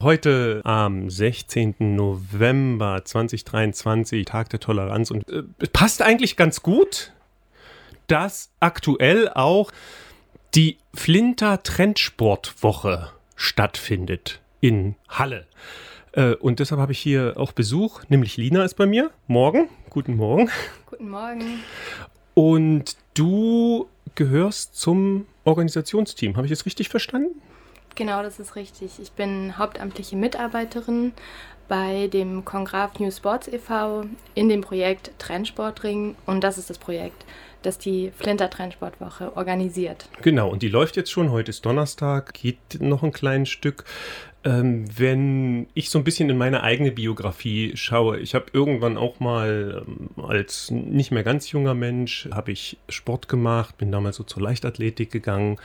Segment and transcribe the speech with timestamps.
[0.00, 1.74] Heute am 16.
[1.80, 5.10] November 2023, Tag der Toleranz.
[5.10, 7.12] Und äh, passt eigentlich ganz gut,
[8.06, 9.72] dass aktuell auch
[10.54, 15.48] die Flinter Trendsportwoche stattfindet in Halle.
[16.12, 19.10] Äh, und deshalb habe ich hier auch Besuch, nämlich Lina ist bei mir.
[19.26, 19.68] Morgen.
[19.90, 20.48] Guten Morgen.
[20.86, 21.64] Guten Morgen.
[22.34, 26.36] Und du gehörst zum Organisationsteam.
[26.36, 27.42] Habe ich es richtig verstanden?
[27.98, 29.00] Genau, das ist richtig.
[29.02, 31.12] Ich bin hauptamtliche Mitarbeiterin
[31.66, 34.04] bei dem Kongraf New Sports e.V.
[34.36, 37.24] in dem Projekt Trendsportring und das ist das Projekt,
[37.62, 40.08] das die Flinter Trendsportwoche organisiert.
[40.22, 41.32] Genau, und die läuft jetzt schon.
[41.32, 43.82] Heute ist Donnerstag, geht noch ein kleines Stück.
[44.44, 49.18] Ähm, wenn ich so ein bisschen in meine eigene Biografie schaue, ich habe irgendwann auch
[49.18, 54.22] mal ähm, als nicht mehr ganz junger Mensch, habe ich Sport gemacht, bin damals so
[54.22, 55.58] zur Leichtathletik gegangen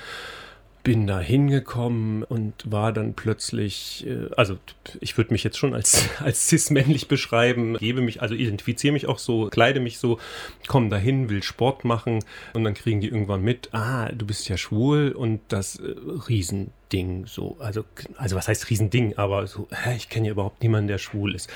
[0.84, 4.58] bin da hingekommen und war dann plötzlich, äh, also
[5.00, 9.20] ich würde mich jetzt schon als, als cis-männlich beschreiben, gebe mich, also identifiziere mich auch
[9.20, 10.20] so, kleide mich so,
[10.68, 12.20] komme dahin, will Sport machen
[12.54, 15.96] und dann kriegen die irgendwann mit, ah, du bist ja schwul und das äh,
[16.28, 17.86] Riesending so, also,
[18.18, 21.50] also was heißt Riesending, aber so, hä, ich kenne ja überhaupt niemanden, der schwul ist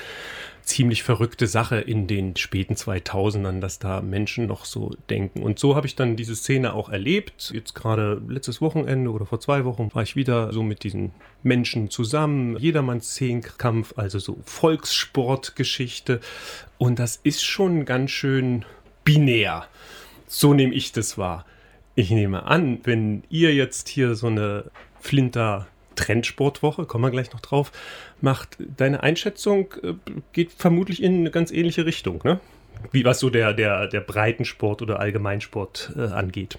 [0.68, 5.42] ziemlich verrückte Sache in den späten 2000ern, dass da Menschen noch so denken.
[5.42, 7.50] Und so habe ich dann diese Szene auch erlebt.
[7.54, 11.90] Jetzt gerade letztes Wochenende oder vor zwei Wochen war ich wieder so mit diesen Menschen
[11.90, 12.56] zusammen.
[12.58, 16.20] Jedermanns Zehnkampf, also so Volkssportgeschichte.
[16.76, 18.64] Und das ist schon ganz schön
[19.04, 19.66] binär.
[20.26, 21.46] So nehme ich das wahr.
[21.94, 25.66] Ich nehme an, wenn ihr jetzt hier so eine Flinter
[25.98, 27.72] Trendsportwoche, kommen wir gleich noch drauf,
[28.20, 28.56] macht.
[28.58, 29.94] Deine Einschätzung äh,
[30.32, 32.40] geht vermutlich in eine ganz ähnliche Richtung, ne?
[32.92, 36.58] Wie was so der, der, der Breitensport oder Allgemeinsport äh, angeht.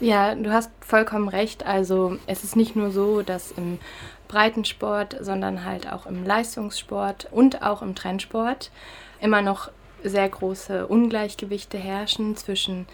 [0.00, 1.64] Ja, du hast vollkommen recht.
[1.64, 3.78] Also es ist nicht nur so, dass im
[4.26, 8.72] Breitensport, sondern halt auch im Leistungssport und auch im Trendsport
[9.20, 9.70] immer noch
[10.02, 12.86] sehr große Ungleichgewichte herrschen zwischen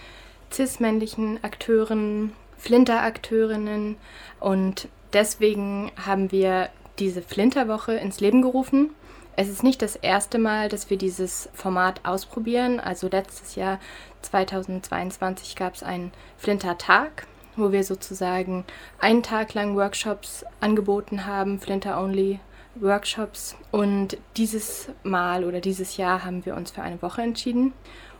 [0.52, 3.96] cis-männlichen Akteuren, Flinter-Akteurinnen
[4.40, 8.90] und deswegen haben wir diese Flinterwoche ins Leben gerufen.
[9.36, 12.80] Es ist nicht das erste Mal, dass wir dieses Format ausprobieren.
[12.80, 13.78] Also letztes Jahr
[14.22, 17.26] 2022 gab es einen Flinter-Tag,
[17.56, 18.64] wo wir sozusagen
[18.98, 22.40] einen Tag lang Workshops angeboten haben, Flinter-Only
[22.74, 23.54] Workshops.
[23.70, 27.72] Und dieses Mal oder dieses Jahr haben wir uns für eine Woche entschieden.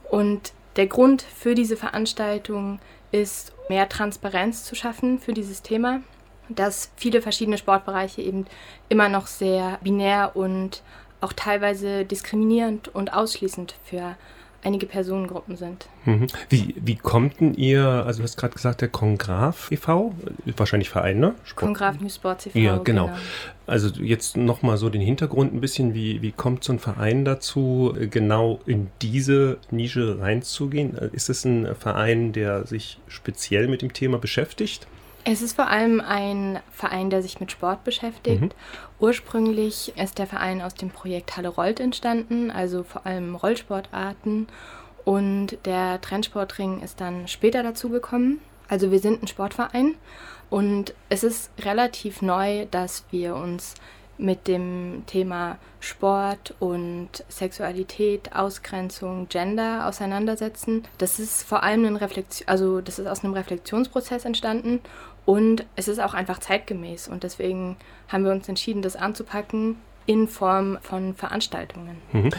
[0.09, 2.79] Und der Grund für diese Veranstaltung
[3.11, 6.01] ist, mehr Transparenz zu schaffen für dieses Thema
[6.49, 8.47] dass viele verschiedene Sportbereiche eben
[8.89, 10.83] immer noch sehr binär und
[11.21, 14.17] auch teilweise diskriminierend und ausschließend für
[14.65, 15.89] einige Personengruppen sind.
[16.05, 16.27] Mhm.
[16.49, 20.15] Wie, wie kommt denn ihr, also du hast gerade gesagt, der Kongraf e.V.,
[20.57, 21.35] wahrscheinlich Verein, ne?
[21.45, 21.67] Sport.
[21.67, 22.59] Kongraf New Sports e.V.
[22.59, 23.07] Ja, genau.
[23.07, 23.19] genau.
[23.67, 27.95] Also jetzt nochmal so den Hintergrund ein bisschen, wie, wie kommt so ein Verein dazu,
[28.11, 30.95] genau in diese Nische reinzugehen?
[31.13, 34.87] Ist es ein Verein, der sich speziell mit dem Thema beschäftigt?
[35.31, 38.41] Es ist vor allem ein Verein, der sich mit Sport beschäftigt.
[38.41, 38.51] Mhm.
[38.99, 44.49] Ursprünglich ist der Verein aus dem Projekt Halle Rollt entstanden, also vor allem Rollsportarten.
[45.05, 48.41] Und der Trendsportring ist dann später dazugekommen.
[48.69, 49.97] Also wir sind ein Sportverein
[50.49, 53.75] und es ist relativ neu, dass wir uns
[54.17, 60.85] mit dem Thema Sport und Sexualität, Ausgrenzung, Gender auseinandersetzen.
[60.99, 64.81] Das ist vor allem ein Reflexion, also das ist aus einem Reflexionsprozess entstanden
[65.29, 67.77] und es ist auch einfach zeitgemäß und deswegen
[68.09, 71.99] haben wir uns entschieden, das anzupacken in Form von Veranstaltungen.
[72.15, 72.31] Mhm.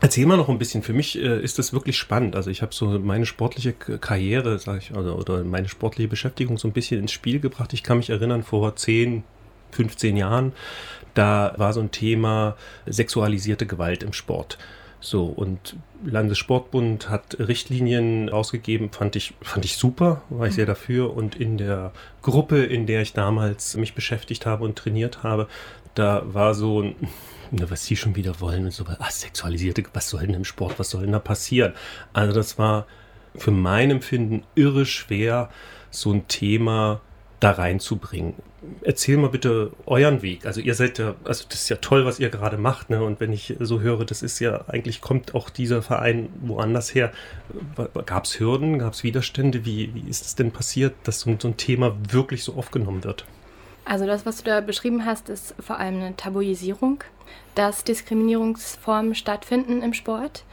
[0.00, 0.84] Erzähl mal noch ein bisschen.
[0.84, 2.36] Für mich äh, ist das wirklich spannend.
[2.36, 6.68] Also ich habe so meine sportliche Karriere, sage ich, also, oder meine sportliche Beschäftigung so
[6.68, 7.72] ein bisschen ins Spiel gebracht.
[7.72, 9.24] Ich kann mich erinnern, vor 10,
[9.72, 10.52] 15 Jahren,
[11.14, 12.56] da war so ein Thema
[12.86, 14.58] sexualisierte Gewalt im Sport.
[15.04, 15.74] So, und
[16.04, 21.14] Landessportbund hat Richtlinien rausgegeben, fand ich, fand ich super, war ich sehr dafür.
[21.16, 21.92] Und in der
[22.22, 25.48] Gruppe, in der ich damals mich beschäftigt habe und trainiert habe,
[25.94, 26.94] da war so ein,
[27.50, 30.90] was sie schon wieder wollen und so, ach, sexualisierte, was soll denn im Sport, was
[30.90, 31.72] soll denn da passieren?
[32.12, 32.86] Also das war
[33.34, 35.50] für mein Empfinden irre schwer,
[35.90, 37.00] so ein Thema
[37.42, 38.34] da reinzubringen.
[38.82, 40.46] Erzähl mal bitte euren Weg.
[40.46, 43.02] Also ihr seid ja, also das ist ja toll, was ihr gerade macht, ne?
[43.02, 47.12] Und wenn ich so höre, das ist ja, eigentlich kommt auch dieser Verein woanders her.
[48.06, 49.64] Gab es Hürden, gab es Widerstände?
[49.64, 53.24] Wie, wie ist es denn passiert, dass so, so ein Thema wirklich so aufgenommen wird?
[53.84, 57.02] Also das, was du da beschrieben hast, ist vor allem eine Tabuisierung,
[57.56, 60.44] dass Diskriminierungsformen stattfinden im Sport.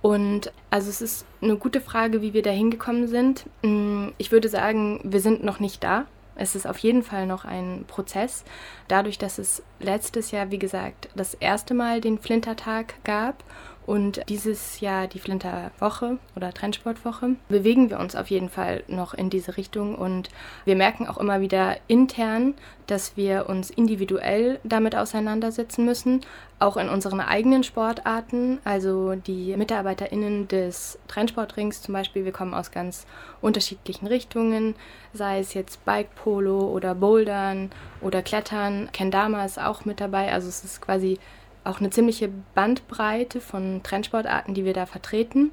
[0.00, 3.46] Und also es ist eine gute Frage, wie wir da hingekommen sind.
[3.62, 6.06] Mm, ich würde sagen, wir sind noch nicht da.
[6.38, 8.44] Es ist auf jeden Fall noch ein Prozess.
[8.86, 13.42] Dadurch, dass es letztes Jahr, wie gesagt, das erste Mal den Flintertag gab
[13.88, 19.30] und dieses Jahr die Flinterwoche oder Trendsportwoche bewegen wir uns auf jeden Fall noch in
[19.30, 20.28] diese Richtung und
[20.66, 22.52] wir merken auch immer wieder intern,
[22.86, 26.20] dass wir uns individuell damit auseinandersetzen müssen,
[26.58, 28.58] auch in unseren eigenen Sportarten.
[28.62, 33.06] Also die MitarbeiterInnen des Trendsportrings zum Beispiel, wir kommen aus ganz
[33.40, 34.74] unterschiedlichen Richtungen,
[35.14, 37.70] sei es jetzt Bike Polo oder Bouldern
[38.02, 38.90] oder Klettern.
[38.92, 41.18] Kendama ist auch mit dabei, also es ist quasi
[41.64, 45.50] auch eine ziemliche Bandbreite von Trendsportarten, die wir da vertreten.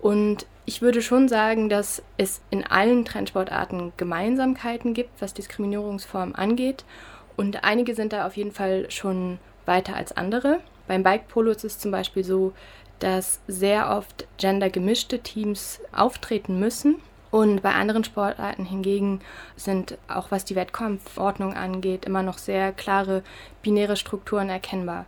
[0.00, 6.84] Und ich würde schon sagen, dass es in allen Trendsportarten Gemeinsamkeiten gibt, was Diskriminierungsformen angeht.
[7.36, 10.60] Und einige sind da auf jeden Fall schon weiter als andere.
[10.86, 12.52] Beim Bike Polo ist es zum Beispiel so,
[12.98, 16.96] dass sehr oft gendergemischte Teams auftreten müssen.
[17.30, 19.20] Und bei anderen Sportarten hingegen
[19.56, 23.24] sind, auch was die Wettkampfordnung angeht, immer noch sehr klare
[23.60, 25.06] binäre Strukturen erkennbar.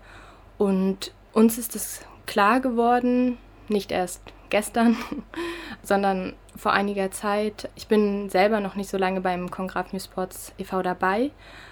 [0.59, 3.39] Und uns ist es klar geworden,
[3.69, 4.97] nicht erst gestern,
[5.83, 7.69] sondern vor einiger Zeit.
[7.75, 10.83] Ich bin selber noch nicht so lange beim Kongraf New Sports e.V.
[10.83, 11.31] dabei,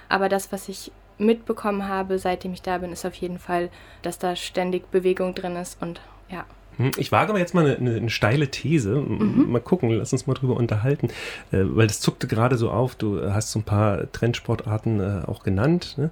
[0.09, 3.71] aber das, was ich mitbekommen habe, seitdem ich da bin, ist auf jeden Fall,
[4.03, 6.45] dass da ständig Bewegung drin ist und ja.
[6.76, 8.94] Hm, ich wage aber jetzt mal eine, eine, eine steile These.
[8.94, 9.50] Mhm.
[9.50, 11.09] Mal gucken, lass uns mal drüber unterhalten.
[11.53, 12.94] Äh, weil das zuckte gerade so auf.
[12.94, 15.94] Du hast so ein paar Trendsportarten äh, auch genannt.
[15.99, 16.11] Ne?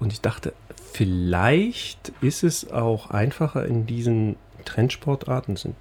[0.00, 0.52] Und ich dachte,
[0.92, 5.76] vielleicht ist es auch einfacher in diesen Trendsportarten sind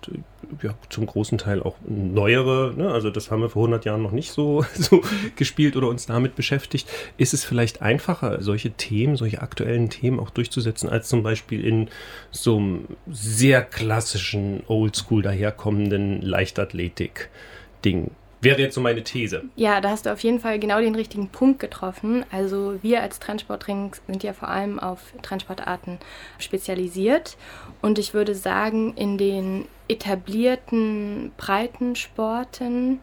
[0.61, 2.89] ja, zum großen Teil auch neuere, ne?
[2.91, 5.01] also das haben wir vor 100 Jahren noch nicht so, so
[5.35, 6.89] gespielt oder uns damit beschäftigt.
[7.17, 11.89] Ist es vielleicht einfacher, solche Themen, solche aktuellen Themen auch durchzusetzen, als zum Beispiel in
[12.31, 18.11] so einem sehr klassischen, oldschool daherkommenden Leichtathletik-Ding?
[18.39, 19.44] Wäre jetzt so meine These.
[19.55, 22.23] Ja, da hast du auf jeden Fall genau den richtigen Punkt getroffen.
[22.31, 25.97] Also wir als Trendsportring sind ja vor allem auf Trendsportarten
[26.38, 27.35] spezialisiert.
[27.81, 33.00] Und ich würde sagen, in den etablierten Breitensporten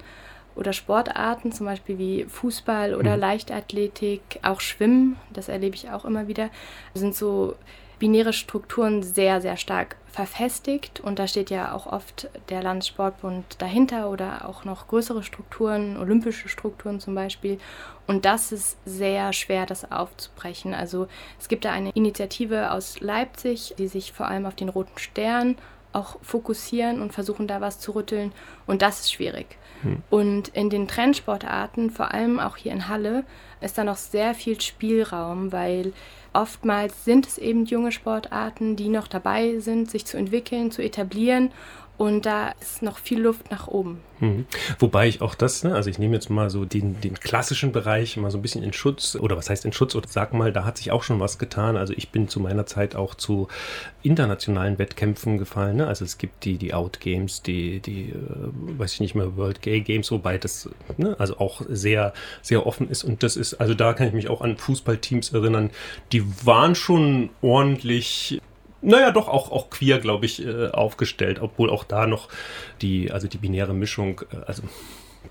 [0.56, 3.20] oder Sportarten, zum Beispiel wie Fußball oder mhm.
[3.20, 6.50] Leichtathletik, auch Schwimmen, das erlebe ich auch immer wieder,
[6.94, 7.56] sind so
[7.98, 11.00] binäre Strukturen sehr, sehr stark verfestigt.
[11.00, 16.48] Und da steht ja auch oft der Landessportbund dahinter oder auch noch größere Strukturen, olympische
[16.48, 17.58] Strukturen zum Beispiel.
[18.06, 20.74] Und das ist sehr schwer, das aufzubrechen.
[20.74, 21.08] Also
[21.40, 25.56] es gibt da eine Initiative aus Leipzig, die sich vor allem auf den Roten Stern
[25.94, 28.32] auch fokussieren und versuchen da was zu rütteln.
[28.66, 29.58] Und das ist schwierig.
[29.82, 30.02] Hm.
[30.10, 33.24] Und in den Trendsportarten, vor allem auch hier in Halle,
[33.60, 35.92] ist da noch sehr viel Spielraum, weil
[36.32, 41.52] oftmals sind es eben junge Sportarten, die noch dabei sind, sich zu entwickeln, zu etablieren
[41.96, 44.00] und da ist noch viel Luft nach oben.
[44.20, 44.46] Mhm.
[44.78, 48.16] Wobei ich auch das, ne, also ich nehme jetzt mal so den, den klassischen Bereich
[48.16, 50.64] mal so ein bisschen in Schutz, oder was heißt in Schutz, oder sag mal, da
[50.64, 51.76] hat sich auch schon was getan.
[51.76, 53.48] Also ich bin zu meiner Zeit auch zu
[54.02, 55.76] internationalen Wettkämpfen gefallen.
[55.76, 55.86] Ne?
[55.86, 58.14] Also es gibt die, die Out Games, die, die, äh,
[58.78, 62.12] weiß ich nicht mehr, World Gay Games, wobei das ne, also auch sehr,
[62.42, 63.04] sehr offen ist.
[63.04, 65.70] Und das ist, also da kann ich mich auch an Fußballteams erinnern,
[66.12, 68.40] die waren schon ordentlich
[68.84, 72.28] naja, doch auch, auch queer, glaube ich, äh, aufgestellt, obwohl auch da noch
[72.82, 74.62] die, also die binäre Mischung, äh, also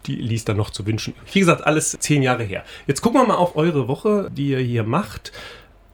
[0.06, 1.14] die ließ dann noch zu wünschen.
[1.32, 2.64] Wie gesagt, alles zehn Jahre her.
[2.88, 5.32] Jetzt gucken wir mal auf eure Woche, die ihr hier macht.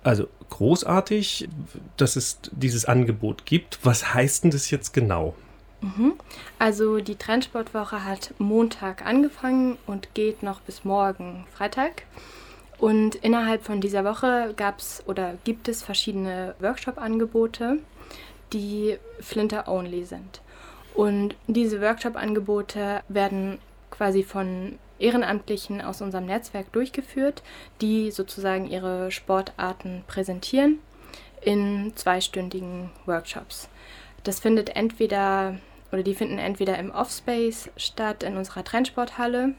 [0.04, 1.50] Also großartig,
[1.98, 3.80] dass es dieses Angebot gibt.
[3.84, 5.36] Was heißt denn das jetzt genau?
[5.82, 6.14] Mhm.
[6.58, 12.04] Also die Trendsportwoche hat Montag angefangen und geht noch bis morgen Freitag.
[12.80, 17.80] Und innerhalb von dieser Woche gab es oder gibt es verschiedene Workshop-Angebote,
[18.54, 20.42] die Flinter-only sind.
[20.94, 23.60] Und diese Workshop-Angebote werden
[23.92, 27.44] quasi von Ehrenamtlichen aus unserem Netzwerk durchgeführt,
[27.82, 30.80] die sozusagen ihre Sportarten präsentieren
[31.42, 33.70] in zweistündigen Workshops.
[34.24, 35.58] Das findet entweder
[35.92, 39.54] oder die finden entweder im Offspace statt in unserer Trendsporthalle.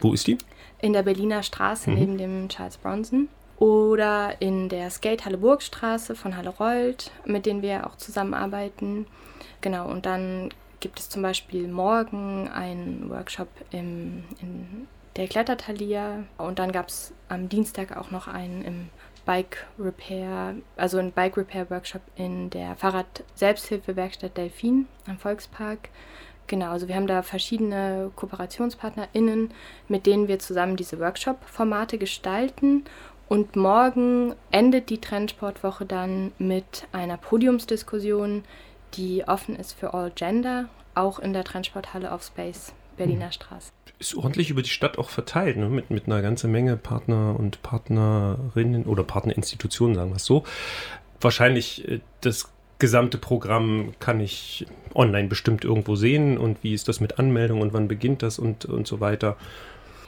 [0.00, 0.38] Wo ist die?
[0.80, 1.96] in der Berliner Straße mhm.
[1.96, 7.86] neben dem Charles Bronson oder in der Skatehalle Burgstraße von Halle Rollt, mit denen wir
[7.86, 9.06] auch zusammenarbeiten.
[9.60, 10.50] Genau, und dann
[10.80, 14.86] gibt es zum Beispiel morgen einen Workshop im, in
[15.16, 18.88] der Klettertalia und dann gab es am Dienstag auch noch einen im
[19.26, 25.88] Bike Repair, also ein Bike Repair Workshop in der Fahrrad-Selbsthilfewerkstatt Delfin am Volkspark.
[26.48, 29.52] Genau, also wir haben da verschiedene KooperationspartnerInnen,
[29.86, 32.84] mit denen wir zusammen diese Workshop-Formate gestalten.
[33.28, 38.44] Und morgen endet die Trendsportwoche dann mit einer Podiumsdiskussion,
[38.94, 43.32] die offen ist für All Gender, auch in der Trendsporthalle of Space Berliner hm.
[43.32, 43.72] Straße.
[43.98, 45.68] Ist ordentlich über die Stadt auch verteilt, ne?
[45.68, 50.44] mit, mit einer ganzen Menge Partner und Partnerinnen oder Partnerinstitutionen, sagen wir es so.
[51.20, 52.48] Wahrscheinlich äh, das
[52.78, 57.72] gesamte Programm kann ich online bestimmt irgendwo sehen und wie ist das mit Anmeldung und
[57.72, 59.36] wann beginnt das und, und so weiter.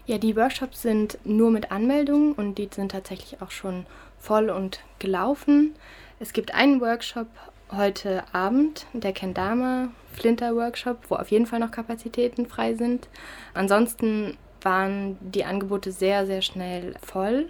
[0.07, 3.87] Ja, die Workshops sind nur mit Anmeldung und die sind tatsächlich auch schon
[4.19, 5.75] voll und gelaufen.
[6.19, 7.29] Es gibt einen Workshop
[7.71, 13.09] heute Abend, der Kendama Flinter Workshop, wo auf jeden Fall noch Kapazitäten frei sind.
[13.55, 17.49] Ansonsten waren die Angebote sehr, sehr schnell voll.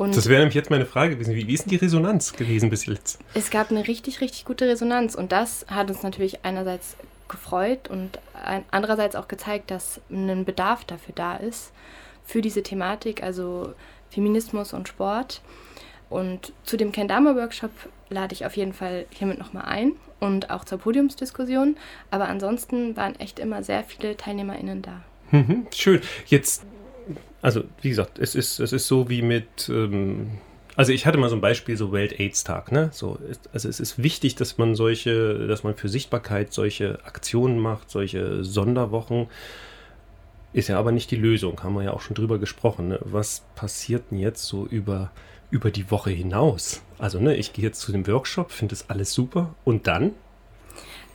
[0.00, 1.34] Und das wäre nämlich jetzt meine Frage gewesen.
[1.34, 3.18] Wie, wie ist denn die Resonanz gewesen bis jetzt?
[3.34, 6.96] Es gab eine richtig, richtig gute Resonanz und das hat uns natürlich einerseits
[7.28, 8.18] gefreut und
[8.70, 11.72] andererseits auch gezeigt, dass ein Bedarf dafür da ist,
[12.24, 13.74] für diese Thematik, also
[14.08, 15.42] Feminismus und Sport.
[16.08, 17.70] Und zu dem Kendama-Workshop
[18.08, 21.76] lade ich auf jeden Fall hiermit nochmal ein und auch zur Podiumsdiskussion.
[22.10, 25.02] Aber ansonsten waren echt immer sehr viele TeilnehmerInnen da.
[25.30, 26.00] Mhm, schön.
[26.26, 26.64] Jetzt,
[27.42, 29.68] also wie gesagt, es ist, es ist so wie mit.
[29.68, 30.38] Ähm
[30.76, 32.88] also ich hatte mal so ein Beispiel, so Welt-AIDS-Tag, ne?
[32.92, 33.18] So,
[33.52, 38.44] also es ist wichtig, dass man solche, dass man für Sichtbarkeit solche Aktionen macht, solche
[38.44, 39.26] Sonderwochen.
[40.52, 42.88] Ist ja aber nicht die Lösung, haben wir ja auch schon drüber gesprochen.
[42.88, 43.00] Ne?
[43.02, 45.10] Was passiert denn jetzt so über,
[45.50, 46.82] über die Woche hinaus?
[46.98, 50.12] Also, ne, ich gehe jetzt zu dem Workshop, finde das alles super und dann?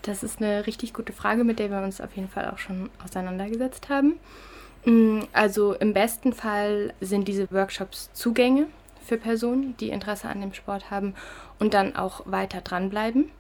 [0.04, 2.90] Das ist eine richtig gute Frage, mit der wir uns auf jeden Fall auch schon
[3.04, 4.20] auseinandergesetzt haben.
[4.86, 8.68] Mm, also im besten Fall sind diese Workshops Zugänge
[9.02, 11.16] für Personen, die Interesse an dem Sport haben
[11.60, 13.32] und dann auch weiter dranbleiben.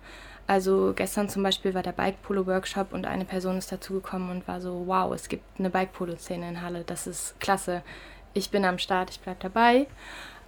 [0.47, 4.83] Also gestern zum Beispiel war der Bike-Polo-Workshop und eine Person ist dazugekommen und war so,
[4.85, 7.81] wow, es gibt eine Bike-Polo-Szene in Halle, das ist klasse.
[8.33, 9.87] Ich bin am Start, ich bleibe dabei.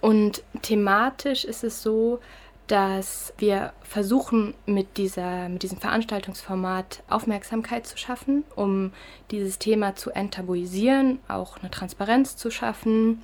[0.00, 2.20] Und thematisch ist es so,
[2.68, 8.92] dass wir versuchen, mit, dieser, mit diesem Veranstaltungsformat Aufmerksamkeit zu schaffen, um
[9.30, 13.22] dieses Thema zu enttabuisieren, auch eine Transparenz zu schaffen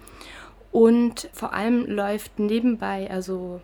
[0.72, 3.60] und vor allem läuft nebenbei, also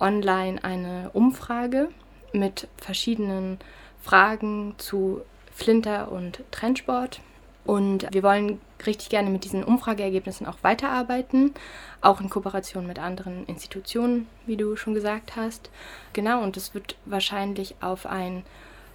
[0.00, 1.90] online, eine Umfrage
[2.32, 3.58] mit verschiedenen
[4.00, 5.20] Fragen zu
[5.52, 7.20] Flinter und Trendsport.
[7.70, 11.54] Und wir wollen richtig gerne mit diesen Umfrageergebnissen auch weiterarbeiten,
[12.00, 15.70] auch in Kooperation mit anderen Institutionen, wie du schon gesagt hast.
[16.12, 18.42] Genau, und es wird wahrscheinlich auf ein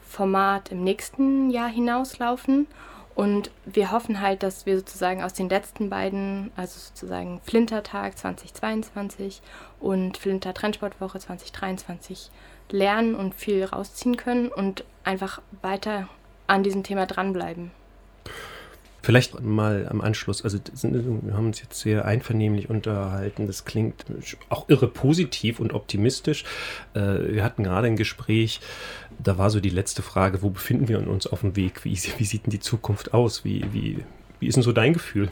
[0.06, 2.68] Format im nächsten Jahr hinauslaufen.
[3.16, 9.42] Und wir hoffen halt, dass wir sozusagen aus den letzten beiden, also sozusagen Flintertag 2022
[9.80, 12.30] und Flinter Trendsportwoche 2023
[12.72, 16.10] lernen und viel rausziehen können und einfach weiter
[16.48, 17.72] an diesem Thema dranbleiben.
[19.06, 24.04] Vielleicht mal am Anschluss, also wir haben uns jetzt sehr einvernehmlich unterhalten, das klingt
[24.50, 26.44] auch irre positiv und optimistisch.
[26.96, 28.62] Äh, wir hatten gerade ein Gespräch,
[29.24, 31.86] da war so die letzte Frage, wo befinden wir uns auf dem Weg?
[31.86, 33.46] Wie, wie sieht denn die Zukunft aus?
[33.46, 34.04] Wie, wie,
[34.40, 35.30] wie ist denn so dein Gefühl?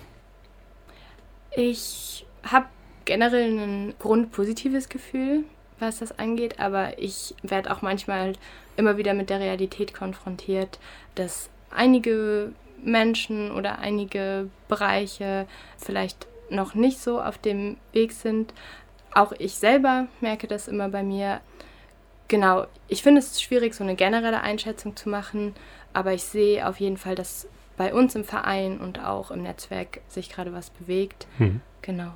[1.55, 2.67] Ich habe
[3.05, 5.45] generell ein grundpositives Gefühl,
[5.79, 8.33] was das angeht, aber ich werde auch manchmal
[8.77, 10.77] immer wieder mit der Realität konfrontiert,
[11.15, 12.51] dass einige
[12.81, 18.53] Menschen oder einige Bereiche vielleicht noch nicht so auf dem Weg sind.
[19.13, 21.41] Auch ich selber merke das immer bei mir.
[22.27, 25.53] Genau, ich finde es schwierig, so eine generelle Einschätzung zu machen,
[25.93, 30.01] aber ich sehe auf jeden Fall, dass bei uns im Verein und auch im Netzwerk
[30.07, 31.27] sich gerade was bewegt.
[31.37, 31.61] Hm.
[31.81, 32.11] Genau.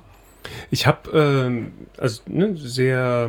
[0.70, 3.28] Ich habe ähm, also ne, sehr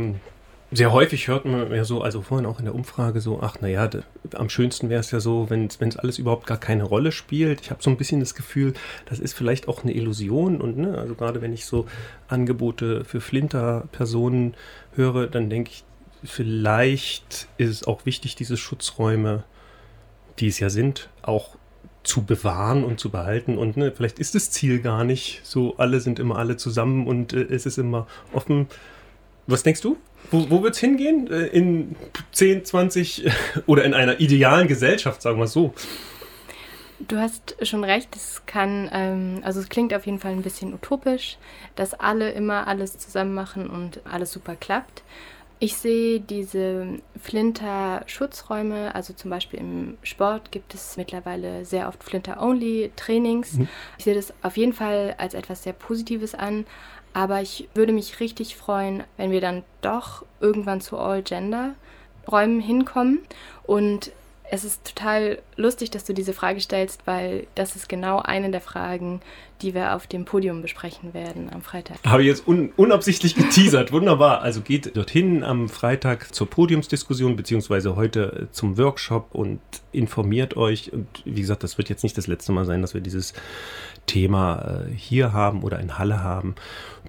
[0.71, 3.89] sehr häufig hört man ja so, also vorhin auch in der Umfrage so, ach naja,
[4.33, 7.61] am schönsten wäre es ja so, wenn es alles überhaupt gar keine Rolle spielt.
[7.61, 8.73] Ich habe so ein bisschen das Gefühl,
[9.05, 11.87] das ist vielleicht auch eine Illusion und ne, also gerade wenn ich so
[12.27, 14.53] Angebote für Flinter-Personen
[14.95, 15.83] höre, dann denke ich,
[16.23, 19.43] vielleicht ist es auch wichtig, diese Schutzräume,
[20.39, 21.55] die es ja sind, auch
[22.03, 23.57] zu bewahren und zu behalten.
[23.57, 27.33] Und ne, vielleicht ist das Ziel gar nicht so, alle sind immer alle zusammen und
[27.33, 28.67] äh, es ist immer offen.
[29.49, 29.97] Was denkst du?
[30.31, 31.29] Wo, wo wird es hingehen?
[31.31, 31.95] Äh, in
[32.31, 33.31] 10, 20
[33.65, 35.73] oder in einer idealen Gesellschaft, sagen wir so?
[36.99, 40.73] Du hast schon recht, es kann, ähm, also es klingt auf jeden Fall ein bisschen
[40.73, 41.37] utopisch,
[41.75, 45.03] dass alle immer alles zusammen machen und alles super klappt.
[45.61, 53.53] Ich sehe diese Flinter-Schutzräume, also zum Beispiel im Sport gibt es mittlerweile sehr oft Flinter-Only-Trainings.
[53.53, 53.67] Mhm.
[53.97, 56.65] Ich sehe das auf jeden Fall als etwas sehr Positives an,
[57.13, 63.19] aber ich würde mich richtig freuen, wenn wir dann doch irgendwann zu All-Gender-Räumen hinkommen.
[63.63, 64.13] Und
[64.51, 68.61] Es ist total lustig, dass du diese Frage stellst, weil das ist genau eine der
[68.61, 69.21] Fragen,
[69.61, 71.97] die wir auf dem Podium besprechen werden am Freitag.
[72.05, 73.91] Habe ich jetzt un unabsichtlich geteasert.
[73.91, 74.41] Wunderbar.
[74.41, 79.59] Also geht dorthin am Freitag zur Podiumsdiskussion, beziehungsweise heute zum Workshop und
[79.91, 80.91] informiert euch.
[80.91, 83.33] Und wie gesagt, das wird jetzt nicht das letzte Mal sein, dass wir dieses
[84.07, 86.55] Thema äh, hier haben oder in Halle haben.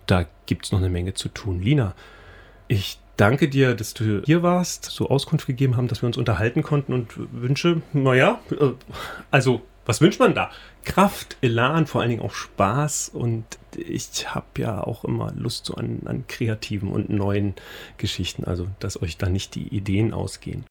[0.06, 1.62] Da gibt es noch eine Menge zu tun.
[1.62, 1.94] Lina,
[2.68, 6.62] ich danke dir, dass du hier warst, so Auskunft gegeben haben, dass wir uns unterhalten
[6.62, 8.70] konnten und wünsche, naja, äh,
[9.30, 10.50] also was wünscht man da?
[10.84, 13.44] Kraft, Elan, vor allen Dingen auch Spaß und
[13.76, 17.54] ich habe ja auch immer Lust so an, an kreativen und neuen
[17.98, 20.64] Geschichten, also dass euch da nicht die Ideen ausgehen.